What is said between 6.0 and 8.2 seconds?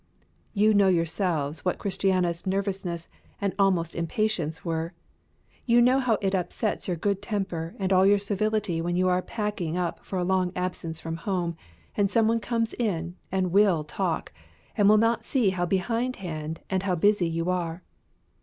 it upsets your good temper and all your